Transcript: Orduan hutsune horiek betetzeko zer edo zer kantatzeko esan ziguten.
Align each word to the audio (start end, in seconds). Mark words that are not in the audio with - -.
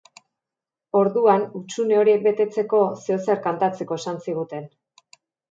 Orduan 0.99 1.45
hutsune 1.59 1.99
horiek 2.05 2.23
betetzeko 2.29 2.81
zer 2.95 3.15
edo 3.17 3.19
zer 3.27 3.43
kantatzeko 3.45 4.01
esan 4.01 4.19
ziguten. 4.27 4.69